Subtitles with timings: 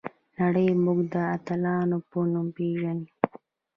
[0.39, 3.07] نړۍ موږ د اتلانو په نوم پیژني.